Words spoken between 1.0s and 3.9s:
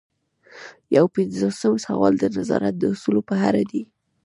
پنځوسم سوال د نظارت د اصولو په اړه دی.